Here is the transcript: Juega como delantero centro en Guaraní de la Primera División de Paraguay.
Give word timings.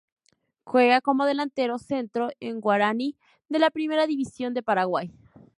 Juega 0.63 0.99
como 0.99 1.25
delantero 1.27 1.77
centro 1.77 2.29
en 2.39 2.59
Guaraní 2.59 3.15
de 3.49 3.59
la 3.59 3.69
Primera 3.69 4.07
División 4.07 4.55
de 4.55 4.63
Paraguay. 4.63 5.11